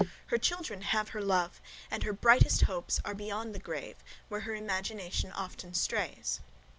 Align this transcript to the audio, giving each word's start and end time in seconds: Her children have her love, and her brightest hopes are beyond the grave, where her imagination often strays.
Her 0.29 0.39
children 0.39 0.81
have 0.81 1.09
her 1.09 1.21
love, 1.21 1.61
and 1.91 2.01
her 2.01 2.11
brightest 2.11 2.63
hopes 2.63 2.99
are 3.05 3.13
beyond 3.13 3.53
the 3.53 3.59
grave, 3.59 3.97
where 4.29 4.41
her 4.41 4.55
imagination 4.55 5.31
often 5.31 5.75
strays. 5.75 6.39